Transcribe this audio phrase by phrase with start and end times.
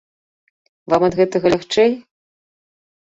[0.95, 1.91] Вам ад гэтага лягчэй?